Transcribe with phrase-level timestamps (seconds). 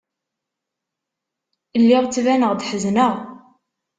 [1.81, 3.13] Lliɣ ttbaneɣ-d ḥezneɣ.